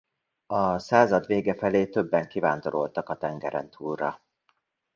A 0.47 0.77
század 0.77 1.27
vége 1.27 1.55
felé 1.55 1.85
többen 1.85 2.27
kivándoroltak 2.27 3.09
a 3.09 3.17
tengerentúlra. 3.17 4.21